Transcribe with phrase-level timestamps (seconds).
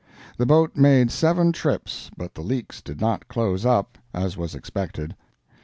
[0.37, 5.15] The boat made seven trips, but the leaks did not close up, as was expected.